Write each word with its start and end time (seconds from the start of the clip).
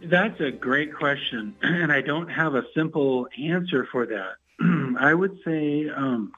That's 0.00 0.40
a 0.40 0.50
great 0.50 0.94
question, 0.94 1.56
and 1.62 1.90
I 1.90 2.00
don't 2.02 2.28
have 2.28 2.54
a 2.54 2.64
simple 2.74 3.28
answer 3.38 3.88
for 3.90 4.06
that. 4.06 4.36
I 4.98 5.12
would 5.12 5.38
say 5.44 5.88
um, 5.88 6.32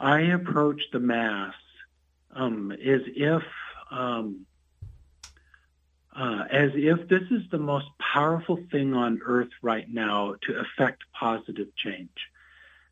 I 0.00 0.20
approach 0.20 0.82
the 0.92 1.00
Mass 1.00 1.54
um, 2.34 2.72
as 2.72 3.02
if 3.06 3.42
um, 3.90 4.46
uh, 6.14 6.44
as 6.50 6.70
if 6.74 7.08
this 7.08 7.24
is 7.30 7.42
the 7.50 7.58
most 7.58 7.86
powerful 7.98 8.58
thing 8.70 8.94
on 8.94 9.20
earth 9.24 9.50
right 9.60 9.86
now 9.88 10.34
to 10.42 10.58
affect 10.58 11.04
positive 11.12 11.68
change. 11.76 12.30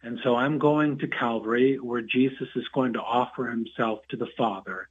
And 0.03 0.21
so 0.23 0.37
I'm 0.37 0.59
going 0.59 0.98
to 0.98 1.09
Calvary 1.09 1.79
where 1.79 2.03
Jesus 2.03 2.48
is 2.55 2.69
going 2.75 2.93
to 2.93 3.01
offer 3.01 3.46
himself 3.46 4.01
to 4.11 4.19
the 4.19 4.29
Father. 4.37 4.89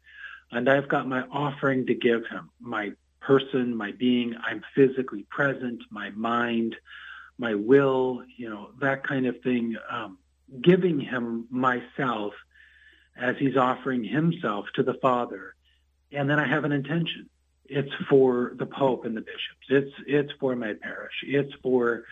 And 0.51 0.67
I've 0.67 0.89
got 0.89 1.07
my 1.07 1.21
offering 1.31 1.85
to 1.85 1.93
give 1.93 2.25
him, 2.25 2.49
my 2.59 2.93
person, 3.25 3.75
my 3.75 3.91
being. 3.91 4.35
I'm 4.43 4.63
physically 4.75 5.25
present, 5.29 5.81
my 5.89 6.09
mind, 6.11 6.75
my 7.37 7.55
will, 7.55 8.23
you 8.37 8.49
know, 8.49 8.69
that 8.81 9.05
kind 9.07 9.25
of 9.25 9.41
thing. 9.41 9.75
Um, 9.89 10.17
giving 10.61 10.99
him 10.99 11.47
myself 11.49 12.33
as 13.17 13.35
he's 13.37 13.57
offering 13.57 14.03
himself 14.03 14.65
to 14.75 14.83
the 14.83 14.93
Father. 14.95 15.55
And 16.11 16.29
then 16.29 16.39
I 16.39 16.47
have 16.47 16.63
an 16.63 16.71
intention. 16.71 17.29
It's 17.65 17.91
for 18.09 18.53
the 18.57 18.65
Pope 18.65 19.05
and 19.05 19.15
the 19.15 19.21
bishops. 19.21 19.65
It's 19.69 19.93
it's 20.05 20.31
for 20.39 20.55
my 20.55 20.73
parish. 20.73 21.13
It's 21.25 21.53
for 21.63 22.03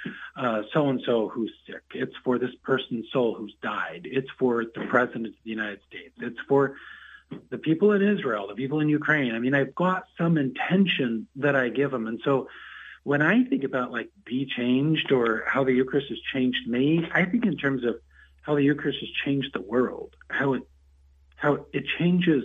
so 0.73 0.89
and 0.89 1.01
so 1.05 1.27
who's 1.27 1.51
sick. 1.67 1.83
It's 1.93 2.15
for 2.23 2.39
this 2.39 2.55
person's 2.63 3.05
soul 3.11 3.35
who's 3.35 3.53
died. 3.61 4.07
It's 4.09 4.29
for 4.39 4.63
the 4.63 4.85
President 4.89 5.27
of 5.27 5.33
the 5.43 5.49
United 5.49 5.81
States. 5.87 6.15
It's 6.21 6.39
for 6.47 6.77
the 7.49 7.57
people 7.57 7.91
in 7.93 8.01
Israel, 8.01 8.47
the 8.47 8.55
people 8.55 8.79
in 8.79 8.89
Ukraine. 8.89 9.35
I 9.35 9.39
mean, 9.39 9.53
I've 9.53 9.75
got 9.75 10.03
some 10.17 10.37
intention 10.37 11.27
that 11.37 11.55
I 11.55 11.69
give 11.69 11.91
them, 11.91 12.07
and 12.07 12.19
so 12.23 12.47
when 13.03 13.21
I 13.21 13.43
think 13.43 13.63
about 13.63 13.91
like 13.91 14.09
be 14.25 14.45
changed 14.45 15.11
or 15.11 15.43
how 15.47 15.63
the 15.63 15.73
Eucharist 15.73 16.09
has 16.09 16.19
changed 16.33 16.67
me, 16.67 17.07
I 17.13 17.25
think 17.25 17.45
in 17.45 17.57
terms 17.57 17.83
of 17.83 17.95
how 18.41 18.55
the 18.55 18.63
Eucharist 18.63 18.99
has 18.99 19.09
changed 19.25 19.53
the 19.53 19.61
world, 19.61 20.15
how 20.29 20.53
it 20.53 20.63
how 21.35 21.65
it 21.73 21.85
changes 21.97 22.43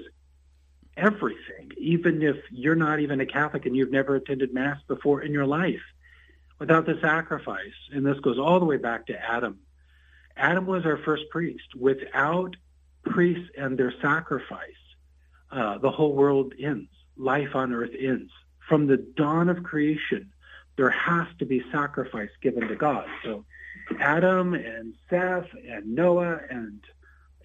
everything, 0.96 1.72
even 1.76 2.22
if 2.22 2.36
you're 2.50 2.74
not 2.74 3.00
even 3.00 3.20
a 3.20 3.26
Catholic 3.26 3.66
and 3.66 3.76
you've 3.76 3.90
never 3.90 4.14
attended 4.16 4.54
Mass 4.54 4.78
before 4.88 5.20
in 5.20 5.32
your 5.32 5.46
life. 5.46 5.82
Without 6.58 6.86
the 6.86 6.98
sacrifice, 7.02 7.74
and 7.92 8.06
this 8.06 8.18
goes 8.20 8.38
all 8.38 8.58
the 8.58 8.64
way 8.64 8.78
back 8.78 9.06
to 9.08 9.30
Adam. 9.30 9.58
Adam 10.38 10.64
was 10.64 10.86
our 10.86 10.96
first 10.96 11.24
priest. 11.30 11.74
Without 11.78 12.56
priests 13.04 13.50
and 13.58 13.76
their 13.76 13.92
sacrifice, 14.00 14.80
uh, 15.50 15.78
the 15.78 15.90
whole 15.90 16.12
world 16.14 16.54
ends. 16.60 16.90
Life 17.16 17.54
on 17.54 17.72
earth 17.72 17.92
ends. 17.98 18.30
From 18.68 18.86
the 18.86 18.96
dawn 18.96 19.48
of 19.48 19.62
creation, 19.62 20.32
there 20.76 20.90
has 20.90 21.26
to 21.38 21.46
be 21.46 21.62
sacrifice 21.72 22.30
given 22.42 22.68
to 22.68 22.76
God. 22.76 23.06
So 23.24 23.44
Adam 24.00 24.54
and 24.54 24.94
Seth 25.08 25.46
and 25.68 25.94
Noah 25.94 26.40
and 26.50 26.80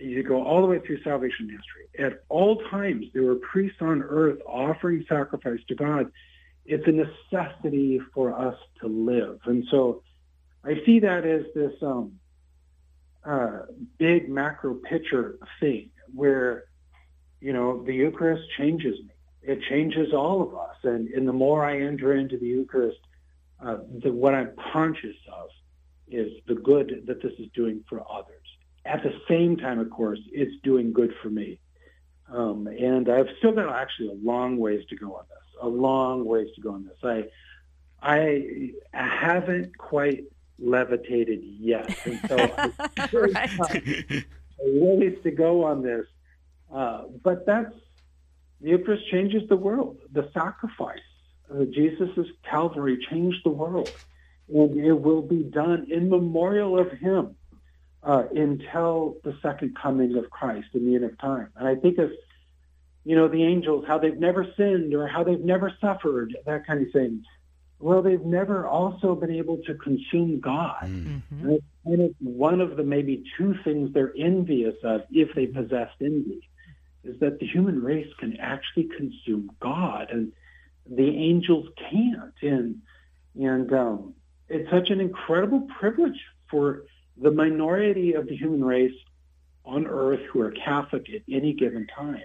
you 0.02 0.24
go 0.24 0.44
all 0.44 0.62
the 0.62 0.68
way 0.68 0.80
through 0.80 1.02
salvation 1.04 1.48
history. 1.48 2.06
At 2.06 2.24
all 2.30 2.64
times, 2.70 3.06
there 3.14 3.24
were 3.24 3.36
priests 3.36 3.78
on 3.82 4.02
earth 4.02 4.40
offering 4.48 5.06
sacrifice 5.08 5.60
to 5.68 5.76
God. 5.76 6.12
It's 6.66 6.86
a 6.88 6.92
necessity 6.92 8.00
for 8.14 8.34
us 8.38 8.56
to 8.82 8.88
live. 8.88 9.40
And 9.46 9.66
so 9.70 10.02
I 10.64 10.82
see 10.86 11.00
that 11.00 11.26
as 11.26 11.44
this 11.54 11.74
um, 11.82 12.14
uh, 13.24 13.62
big 13.98 14.30
macro 14.30 14.76
picture 14.76 15.38
thing 15.60 15.90
where, 16.14 16.66
you 17.42 17.54
know, 17.54 17.84
the 17.84 17.94
Eucharist 17.94 18.44
changes 18.58 18.98
me. 19.00 19.14
It 19.44 19.60
changes 19.70 20.14
all 20.14 20.42
of 20.42 20.56
us. 20.56 20.76
And, 20.84 21.10
and 21.10 21.28
the 21.28 21.34
more 21.34 21.66
I 21.66 21.82
enter 21.82 22.14
into 22.14 22.38
the 22.38 22.46
Eucharist, 22.46 23.00
uh, 23.64 23.78
the, 24.04 24.12
what 24.12 24.34
I'm 24.34 24.52
conscious 24.72 25.18
of 25.32 25.50
is 26.08 26.32
the 26.48 26.56
good 26.56 27.04
that 27.08 27.22
this 27.22 27.34
is 27.40 27.48
doing 27.54 27.84
for 27.90 28.04
others 28.10 28.42
at 28.86 29.04
the 29.04 29.14
same 29.28 29.58
time, 29.58 29.80
of 29.80 29.90
course, 29.90 30.20
it's 30.32 30.56
doing 30.64 30.92
good 30.92 31.14
for 31.22 31.30
me. 31.30 31.60
Um, 32.32 32.68
and 32.68 33.10
I've 33.10 33.28
still 33.38 33.52
got 33.52 33.70
actually 33.76 34.10
a 34.10 34.18
long 34.26 34.58
ways 34.58 34.86
to 34.90 34.96
go 34.96 35.16
on 35.16 35.26
this, 35.30 35.56
a 35.62 35.68
long 35.68 36.26
ways 36.26 36.48
to 36.56 36.62
go 36.62 36.74
on 36.74 36.86
this. 36.86 36.98
I, 37.04 37.28
I 38.02 38.72
haven't 38.94 39.78
quite 39.78 40.24
levitated 40.58 41.42
yet. 41.44 41.96
And 42.06 42.20
so 42.28 42.36
right. 43.20 44.26
ways 44.60 45.18
to 45.24 45.32
go 45.32 45.64
on 45.66 45.84
this. 45.84 46.06
Uh, 46.74 47.04
but 47.24 47.46
that's, 47.46 47.74
the 48.62 48.70
Eucharist 48.70 49.10
changes 49.10 49.48
the 49.50 49.58
world. 49.58 49.98
The 50.12 50.30
sacrifice, 50.34 51.00
uh, 51.52 51.66
Jesus' 51.66 52.28
Calvary 52.50 53.06
changed 53.10 53.40
the 53.44 53.50
world. 53.50 53.92
And 54.54 54.78
it 54.78 54.94
will 54.94 55.22
be 55.22 55.44
done 55.44 55.88
in 55.90 56.10
memorial 56.10 56.78
of 56.78 56.92
him 56.92 57.36
uh, 58.04 58.24
until 58.36 59.18
the 59.24 59.38
second 59.42 59.76
coming 59.76 60.18
of 60.18 60.30
Christ 60.30 60.68
in 60.74 60.86
the 60.86 60.96
end 60.96 61.06
of 61.06 61.18
time. 61.18 61.50
And 61.56 61.68
I 61.68 61.76
think 61.76 61.98
of, 61.98 62.12
you 63.06 63.16
know, 63.16 63.28
the 63.28 63.44
angels, 63.44 63.86
how 63.88 63.98
they've 63.98 64.18
never 64.18 64.46
sinned 64.58 64.94
or 64.94 65.08
how 65.08 65.24
they've 65.24 65.40
never 65.40 65.74
suffered, 65.80 66.36
that 66.46 66.68
kind 66.68 66.86
of 66.86 66.92
thing. 66.92 67.24
Well, 67.80 68.02
they've 68.04 68.22
never 68.22 68.68
also 68.68 69.16
been 69.16 69.32
able 69.32 69.58
to 69.66 69.74
consume 69.74 70.40
God. 70.40 70.84
Mm. 70.84 71.22
Mm-hmm. 71.34 71.56
And 71.86 72.02
it's 72.02 72.16
one 72.20 72.62
of 72.62 72.78
the 72.78 72.84
maybe 72.84 73.24
two 73.38 73.56
things 73.64 73.94
they're 73.94 74.14
envious 74.16 74.76
of 74.84 75.02
if 75.12 75.34
they 75.34 75.48
possessed 75.48 75.96
envy, 76.00 76.48
is 77.04 77.20
that 77.20 77.40
the 77.40 77.48
human 77.48 77.82
race 77.82 78.12
can 78.20 78.38
actually 78.38 78.90
consume 78.98 79.50
God 79.60 80.08
and 80.12 80.32
the 80.90 81.08
angels 81.08 81.68
can't. 81.78 82.34
And, 82.42 82.82
and 83.40 83.74
um, 83.74 84.14
it's 84.50 84.70
such 84.70 84.90
an 84.90 85.00
incredible 85.00 85.68
privilege 85.80 86.20
for 86.50 86.84
the 87.22 87.32
minority 87.32 88.14
of 88.14 88.28
the 88.28 88.36
human 88.36 88.64
race 88.64 88.94
on 89.66 89.88
earth 89.88 90.22
who 90.32 90.42
are 90.42 90.52
Catholic 90.52 91.08
at 91.14 91.22
any 91.32 91.54
given 91.54 91.88
time. 91.88 92.24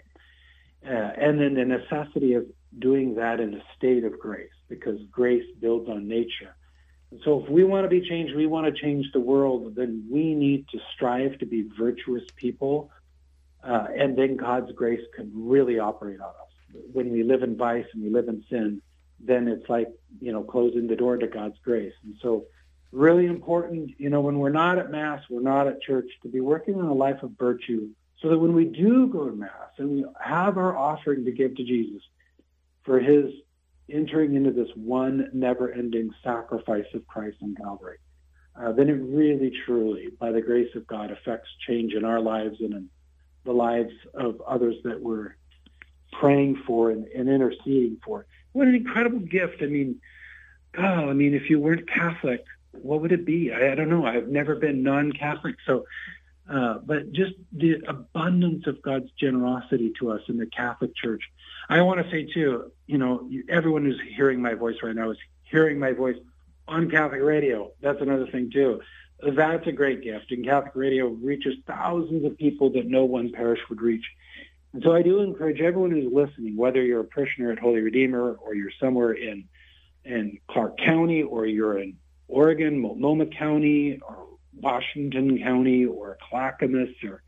Uh, 0.87 0.91
and 0.91 1.41
then 1.41 1.55
the 1.55 1.65
necessity 1.65 2.35
of 2.35 2.47
doing 2.79 3.15
that 3.17 3.41
in 3.41 3.55
a 3.55 3.63
state 3.77 4.05
of 4.05 4.19
grace, 4.19 4.51
because 4.69 5.01
grace 5.11 5.45
builds 5.61 5.89
on 5.89 6.07
nature. 6.07 6.55
And 7.11 7.21
so 7.25 7.43
if 7.43 7.51
we 7.51 7.65
want 7.65 7.85
to 7.85 7.89
be 7.89 8.07
changed, 8.07 8.35
we 8.35 8.47
want 8.47 8.67
to 8.67 8.81
change 8.81 9.07
the 9.13 9.21
world, 9.21 9.75
then 9.75 10.07
we 10.11 10.35
need 10.35 10.69
to 10.69 10.79
strive 10.95 11.39
to 11.39 11.47
be 11.47 11.69
virtuous 11.79 12.25
people. 12.37 12.91
Uh, 13.67 13.89
and 13.97 14.17
then 14.17 14.37
God's 14.37 14.71
grace 14.73 15.01
can 15.15 15.31
really 15.35 15.79
operate 15.79 16.21
on 16.21 16.29
us. 16.29 16.83
When 16.93 17.11
we 17.11 17.23
live 17.23 17.43
in 17.43 17.57
vice 17.57 17.87
and 17.93 18.03
we 18.03 18.11
live 18.11 18.29
in 18.29 18.45
sin, 18.49 18.81
then 19.19 19.49
it's 19.49 19.69
like, 19.69 19.89
you 20.21 20.33
know, 20.33 20.43
closing 20.43 20.87
the 20.87 20.97
door 20.97 21.17
to 21.17 21.27
God's 21.27 21.59
grace. 21.65 21.95
And 22.05 22.15
so 22.23 22.45
really 22.93 23.27
important, 23.27 23.91
you 23.99 24.11
know, 24.11 24.21
when 24.21 24.39
we're 24.39 24.51
not 24.51 24.79
at 24.79 24.91
Mass, 24.91 25.23
we're 25.29 25.41
not 25.41 25.67
at 25.67 25.83
church, 25.83 26.09
to 26.23 26.29
be 26.29 26.41
working 26.41 26.77
on 26.77 26.87
a 26.87 26.95
life 26.95 27.23
of 27.23 27.33
virtue 27.39 27.89
so 28.21 28.29
that 28.29 28.39
when 28.39 28.55
we 28.55 28.65
do 28.67 29.09
go 29.09 29.29
to 29.29 29.35
Mass 29.35 29.71
and 29.79 29.91
we 29.91 30.05
have 30.21 30.59
our 30.59 30.77
offering 30.77 31.25
to 31.25 31.33
give 31.33 31.57
to 31.57 31.65
Jesus 31.65 32.03
for 32.85 33.01
his 33.01 33.33
entering 33.91 34.35
into 34.35 34.53
this 34.53 34.71
one 34.75 35.29
never-ending 35.33 36.11
sacrifice 36.23 36.87
of 36.95 37.07
Christ 37.07 37.39
on 37.43 37.55
Calvary, 37.57 37.99
uh, 38.55 38.73
then 38.73 38.89
it 38.89 38.93
really, 38.93 39.53
truly, 39.67 40.09
by 40.19 40.31
the 40.33 40.41
grace 40.41 40.75
of 40.77 40.87
God, 40.87 41.11
affects 41.11 41.49
change 41.67 41.93
in 41.95 42.05
our 42.05 42.21
lives 42.21 42.57
and 42.61 42.73
in 42.73 42.89
the 43.47 43.53
lives 43.53 43.93
of 44.15 44.41
others 44.43 44.77
that 44.85 45.01
we're 45.01 45.37
praying 46.13 46.63
for 46.67 46.91
and, 46.91 47.07
and 47.09 47.29
interceding 47.29 47.99
for. 48.05 48.27
What 48.53 48.69
an 48.69 48.75
incredible 48.75 49.21
gift. 49.21 49.63
I 49.63 49.67
mean, 49.67 50.01
oh, 50.79 50.83
I 50.83 51.13
mean, 51.13 51.35
if 51.35 51.49
you 51.49 51.59
weren't 51.61 51.89
Catholic, 51.89 52.45
what 52.73 53.01
would 53.01 53.13
it 53.13 53.25
be? 53.25 53.53
I, 53.53 53.73
I 53.73 53.75
don't 53.75 53.89
know. 53.89 54.07
I've 54.07 54.29
never 54.29 54.57
been 54.57 54.83
non-Catholic, 54.83 55.57
so 55.67 55.85
uh, 56.49 56.79
but 56.85 57.13
just 57.13 57.33
the 57.53 57.83
abundance 57.89 58.67
of 58.69 58.81
God's 58.81 59.11
generosity 59.19 59.93
to 59.99 60.13
us 60.13 60.21
in 60.29 60.37
the 60.37 60.47
Catholic 60.47 60.95
Church. 60.95 61.23
I 61.69 61.83
want 61.83 62.05
to 62.05 62.11
say 62.11 62.25
too, 62.33 62.71
you 62.87 62.99
know, 62.99 63.29
everyone 63.49 63.85
who's 63.85 64.01
hearing 64.17 64.41
my 64.41 64.55
voice 64.55 64.77
right 64.83 64.95
now 64.95 65.11
is 65.11 65.19
hearing 65.43 65.79
my 65.81 65.93
voice 65.93 66.17
on 66.69 66.89
Catholic 66.89 67.23
radio. 67.23 67.73
That's 67.81 68.01
another 68.01 68.29
thing 68.29 68.51
too. 68.53 68.81
That's 69.21 69.67
a 69.67 69.73
great 69.73 70.03
gift. 70.03 70.31
And 70.31 70.45
Catholic 70.45 70.75
radio 70.75 71.07
reaches 71.07 71.55
thousands 71.67 72.25
of 72.25 72.37
people 72.37 72.71
that 72.71 72.87
no 72.87 73.05
one 73.05 73.33
parish 73.33 73.61
would 73.69 73.81
reach. 73.81 74.05
And 74.73 74.83
so 74.83 74.93
I 74.93 75.03
do 75.03 75.21
encourage 75.21 75.61
everyone 75.61 75.91
who's 75.91 76.13
listening, 76.13 76.57
whether 76.57 76.83
you're 76.83 77.01
a 77.01 77.05
parishioner 77.05 77.51
at 77.51 77.59
Holy 77.59 77.81
Redeemer 77.81 78.33
or 78.35 78.55
you're 78.55 78.73
somewhere 78.79 79.13
in 79.13 79.49
in 80.05 80.39
Clark 80.49 80.79
County 80.79 81.23
or 81.23 81.47
you're 81.47 81.79
in 81.79 81.97
Oregon, 82.29 82.79
Multnomah 82.79 83.27
County, 83.27 84.01
or 84.07 84.27
Washington 84.55 85.39
County, 85.39 85.85
or 85.85 86.19
Clackamas, 86.29 86.91
or 87.03 87.23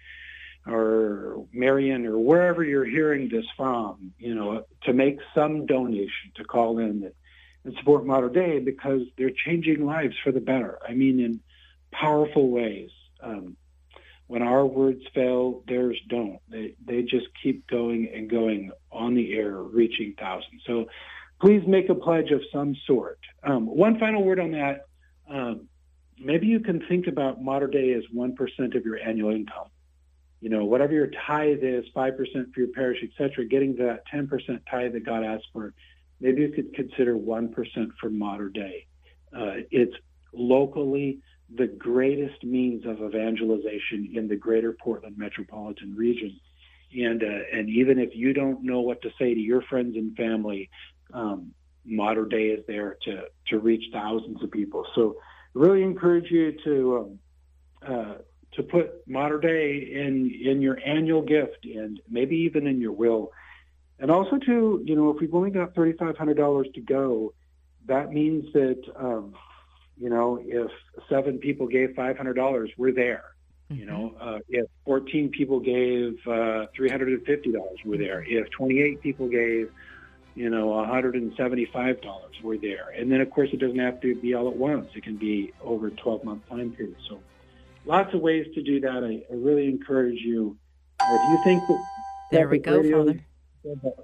or 0.66 1.46
Marion, 1.52 2.04
or 2.06 2.18
wherever 2.18 2.62
you're 2.62 2.84
hearing 2.84 3.28
this 3.30 3.46
from, 3.56 4.12
you 4.18 4.34
know, 4.34 4.64
to 4.82 4.92
make 4.92 5.18
some 5.34 5.64
donation 5.64 6.32
to 6.34 6.44
call 6.44 6.78
in 6.78 7.10
and 7.64 7.76
support 7.78 8.04
Mater 8.04 8.28
Dei 8.28 8.58
because 8.58 9.02
they're 9.16 9.30
changing 9.30 9.86
lives 9.86 10.16
for 10.22 10.30
the 10.30 10.40
better. 10.40 10.78
I 10.86 10.92
mean, 10.92 11.20
in 11.20 11.40
powerful 11.92 12.50
ways. 12.50 12.90
Um, 13.22 13.56
when 14.26 14.42
our 14.42 14.66
words 14.66 15.00
fail, 15.14 15.62
theirs 15.66 15.98
don't. 16.08 16.38
They 16.48 16.74
they 16.84 17.02
just 17.02 17.26
keep 17.42 17.66
going 17.66 18.10
and 18.14 18.28
going 18.30 18.70
on 18.92 19.14
the 19.14 19.34
air, 19.34 19.56
reaching 19.56 20.14
thousands. 20.18 20.62
So 20.66 20.86
please 21.40 21.62
make 21.66 21.88
a 21.88 21.94
pledge 21.94 22.30
of 22.30 22.42
some 22.52 22.74
sort. 22.86 23.18
Um, 23.42 23.66
one 23.66 23.98
final 23.98 24.22
word 24.22 24.38
on 24.38 24.52
that. 24.52 24.86
Um, 25.30 25.68
maybe 26.18 26.46
you 26.46 26.60
can 26.60 26.82
think 26.88 27.06
about 27.06 27.42
Mater 27.42 27.68
Dei 27.68 27.92
as 27.92 28.02
1% 28.14 28.76
of 28.76 28.84
your 28.84 28.98
annual 28.98 29.30
income. 29.30 29.68
You 30.40 30.50
know, 30.50 30.64
whatever 30.64 30.92
your 30.92 31.10
tithe 31.26 31.62
is, 31.62 31.84
5% 31.96 32.16
for 32.16 32.60
your 32.60 32.68
parish, 32.68 32.98
etc., 33.02 33.46
getting 33.46 33.76
to 33.76 33.84
that 33.84 34.02
10% 34.12 34.28
tithe 34.70 34.92
that 34.92 35.04
God 35.04 35.24
asked 35.24 35.48
for, 35.52 35.74
maybe 36.20 36.42
you 36.42 36.52
could 36.52 36.74
consider 36.74 37.16
1% 37.16 37.54
for 38.00 38.10
Mater 38.10 38.48
Dei. 38.48 38.86
Uh, 39.36 39.62
it's 39.70 39.94
locally 40.32 41.20
the 41.54 41.66
greatest 41.66 42.44
means 42.44 42.84
of 42.84 43.00
evangelization 43.00 44.12
in 44.14 44.28
the 44.28 44.36
greater 44.36 44.72
Portland 44.72 45.16
metropolitan 45.16 45.94
region. 45.94 46.38
And, 46.92 47.22
uh, 47.22 47.26
and 47.52 47.68
even 47.68 47.98
if 47.98 48.14
you 48.14 48.32
don't 48.32 48.62
know 48.62 48.80
what 48.80 49.02
to 49.02 49.10
say 49.18 49.34
to 49.34 49.40
your 49.40 49.62
friends 49.62 49.96
and 49.96 50.16
family, 50.16 50.70
um, 51.12 51.52
Mater 51.84 52.26
Dei 52.26 52.48
is 52.48 52.64
there 52.66 52.96
to, 53.04 53.24
to 53.48 53.58
reach 53.58 53.84
thousands 53.92 54.42
of 54.42 54.50
people. 54.50 54.86
So 54.94 55.16
really 55.54 55.82
encourage 55.82 56.30
you 56.30 56.52
to, 56.64 56.96
um, 56.98 57.18
uh, 57.86 58.14
to 58.52 58.62
put 58.62 59.06
Mater 59.06 59.38
Dei 59.38 59.90
in, 59.94 60.30
in 60.44 60.60
your 60.60 60.78
annual 60.84 61.22
gift 61.22 61.64
and 61.64 62.00
maybe 62.08 62.36
even 62.36 62.66
in 62.66 62.80
your 62.80 62.92
will. 62.92 63.32
And 63.98 64.10
also 64.10 64.38
to, 64.38 64.82
you 64.84 64.96
know, 64.96 65.10
if 65.10 65.20
we've 65.20 65.34
only 65.34 65.50
got 65.50 65.74
$3,500 65.74 66.74
to 66.74 66.80
go, 66.80 67.34
that 67.86 68.12
means 68.12 68.52
that, 68.52 68.82
um, 68.96 69.34
you 70.00 70.10
know, 70.10 70.40
if 70.42 70.70
seven 71.08 71.38
people 71.38 71.66
gave 71.66 71.90
$500, 71.90 72.68
we're 72.76 72.92
there. 72.92 73.24
You 73.70 73.84
know, 73.84 74.14
uh, 74.18 74.38
if 74.48 74.66
14 74.86 75.28
people 75.28 75.60
gave 75.60 76.16
uh, 76.26 76.66
$350, 76.78 77.54
we're 77.84 77.98
there. 77.98 78.24
If 78.26 78.50
28 78.50 79.02
people 79.02 79.28
gave, 79.28 79.70
you 80.34 80.48
know, 80.48 80.68
$175, 80.68 82.42
we're 82.42 82.56
there. 82.56 82.88
And 82.96 83.12
then, 83.12 83.20
of 83.20 83.30
course, 83.30 83.50
it 83.52 83.60
doesn't 83.60 83.78
have 83.78 84.00
to 84.00 84.14
be 84.14 84.32
all 84.32 84.48
at 84.48 84.56
once. 84.56 84.88
It 84.94 85.02
can 85.02 85.16
be 85.16 85.52
over 85.62 85.88
a 85.88 85.90
12-month 85.90 86.48
time 86.48 86.72
period. 86.72 86.96
So 87.10 87.20
lots 87.84 88.14
of 88.14 88.20
ways 88.20 88.46
to 88.54 88.62
do 88.62 88.80
that. 88.80 89.04
I, 89.04 89.30
I 89.30 89.36
really 89.36 89.66
encourage 89.66 90.20
you. 90.20 90.56
If 91.00 91.28
you 91.30 91.44
think 91.44 91.66
that 91.68 91.78
there 92.30 92.48
we 92.48 92.58
go, 92.58 92.82
Father. 92.90 93.20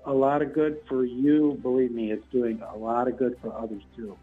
A 0.05 0.13
lot 0.13 0.43
of 0.43 0.53
good 0.53 0.81
for 0.89 1.05
you. 1.05 1.59
Believe 1.63 1.91
me, 1.91 2.13
it's 2.13 2.27
doing 2.31 2.61
a 2.61 2.77
lot 2.77 3.09
of 3.09 3.17
good 3.17 3.39
for 3.41 3.57
others 3.57 3.83
too. 3.97 4.19